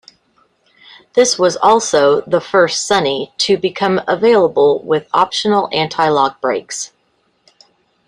This 1.13 1.37
was 1.37 1.57
also 1.57 2.21
the 2.21 2.41
first 2.41 2.87
Sunny 2.87 3.33
to 3.37 3.55
become 3.55 4.01
available 4.07 4.79
with 4.79 5.07
optional 5.13 5.69
anti-lock 5.71 6.41
brakes. 6.41 6.91